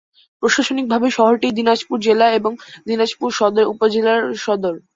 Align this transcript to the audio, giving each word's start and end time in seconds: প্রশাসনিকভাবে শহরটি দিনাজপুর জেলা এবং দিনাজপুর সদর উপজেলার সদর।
প্রশাসনিকভাবে 0.43 1.07
শহরটি 1.17 1.47
দিনাজপুর 1.57 1.97
জেলা 2.07 2.27
এবং 2.39 2.51
দিনাজপুর 2.87 3.29
সদর 3.39 3.65
উপজেলার 3.73 4.21
সদর। 4.43 4.75